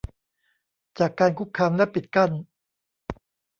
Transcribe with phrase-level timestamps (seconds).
[0.99, 2.31] จากการคุกคามและปิดกั้น